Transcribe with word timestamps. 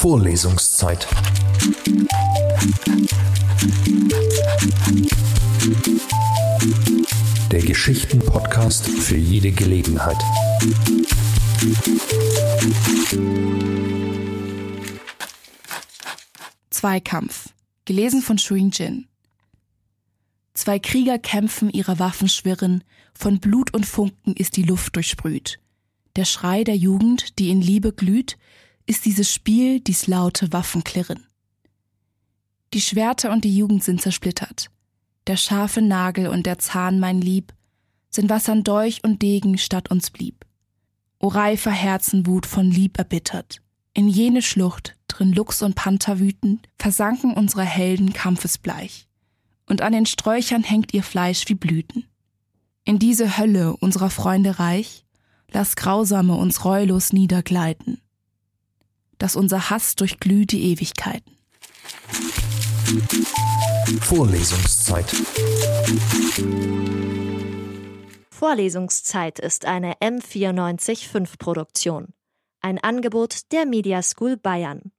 Vorlesungszeit. 0.00 1.06
Der 7.50 7.60
Geschichten-Podcast 7.60 8.88
für 8.88 9.18
jede 9.18 9.52
Gelegenheit. 9.52 10.16
Zweikampf. 16.70 17.50
Gelesen 17.84 18.22
von 18.22 18.38
Shuing 18.38 18.70
Jin. 18.70 19.06
Zwei 20.54 20.78
Krieger 20.78 21.18
kämpfen, 21.18 21.68
ihre 21.68 21.98
Waffen 21.98 22.30
schwirren, 22.30 22.84
von 23.12 23.38
Blut 23.38 23.74
und 23.74 23.84
Funken 23.84 24.32
ist 24.32 24.56
die 24.56 24.62
Luft 24.62 24.96
durchsprüht. 24.96 25.60
Der 26.16 26.24
Schrei 26.24 26.64
der 26.64 26.76
Jugend, 26.76 27.38
die 27.38 27.50
in 27.50 27.60
Liebe 27.60 27.92
glüht, 27.92 28.38
ist 28.90 29.04
dieses 29.04 29.32
Spiel, 29.32 29.78
dies 29.78 30.08
laute 30.08 30.52
Waffenklirren. 30.52 31.24
Die 32.74 32.80
Schwerter 32.80 33.30
und 33.30 33.44
die 33.44 33.56
Jugend 33.56 33.84
sind 33.84 34.02
zersplittert. 34.02 34.68
Der 35.28 35.36
scharfe 35.36 35.80
Nagel 35.80 36.26
und 36.26 36.44
der 36.44 36.58
Zahn, 36.58 36.98
mein 36.98 37.20
Lieb, 37.20 37.54
sind 38.08 38.28
was 38.28 38.48
an 38.48 38.64
Dolch 38.64 39.04
und 39.04 39.22
Degen 39.22 39.58
statt 39.58 39.92
uns 39.92 40.10
blieb. 40.10 40.44
O 41.20 41.28
reifer 41.28 41.70
Herzenwut 41.70 42.46
von 42.46 42.68
Lieb 42.68 42.98
erbittert. 42.98 43.62
In 43.94 44.08
jene 44.08 44.42
Schlucht, 44.42 44.96
drin 45.06 45.32
Luchs 45.32 45.62
und 45.62 45.76
Panther 45.76 46.18
wüten, 46.18 46.60
versanken 46.76 47.34
unsere 47.34 47.62
Helden 47.62 48.12
kampfesbleich. 48.12 49.06
Und 49.66 49.82
an 49.82 49.92
den 49.92 50.06
Sträuchern 50.06 50.64
hängt 50.64 50.92
ihr 50.94 51.04
Fleisch 51.04 51.44
wie 51.46 51.54
Blüten. 51.54 52.06
In 52.84 52.98
diese 52.98 53.38
Hölle 53.38 53.76
unserer 53.76 54.10
Freunde 54.10 54.58
reich, 54.58 55.04
lass 55.52 55.76
Grausame 55.76 56.34
uns 56.34 56.64
reulos 56.64 57.12
niedergleiten, 57.12 58.00
dass 59.20 59.36
unser 59.36 59.70
Hass 59.70 59.94
durchglüht 59.94 60.50
die 60.50 60.72
Ewigkeiten. 60.72 61.36
Vorlesungszeit. 64.00 65.06
Vorlesungszeit 68.30 69.38
ist 69.38 69.66
eine 69.66 69.94
M945 70.00 71.38
Produktion. 71.38 72.08
Ein 72.60 72.78
Angebot 72.78 73.52
der 73.52 73.66
Media 73.66 74.02
School 74.02 74.36
Bayern. 74.36 74.90